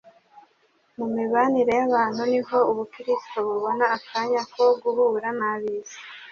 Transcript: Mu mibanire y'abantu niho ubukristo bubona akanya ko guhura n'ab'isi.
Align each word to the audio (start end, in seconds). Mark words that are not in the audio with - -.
Mu 0.97 1.05
mibanire 1.15 1.71
y'abantu 1.79 2.21
niho 2.31 2.57
ubukristo 2.71 3.35
bubona 3.47 3.85
akanya 3.97 4.41
ko 4.53 4.63
guhura 4.81 5.29
n'ab'isi. 5.37 5.97